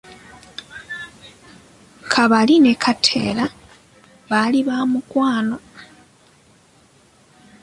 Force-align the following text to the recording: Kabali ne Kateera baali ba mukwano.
Kabali 2.13 2.55
ne 2.61 2.73
Kateera 2.83 3.45
baali 4.29 4.59
ba 4.67 4.77
mukwano. 4.91 5.57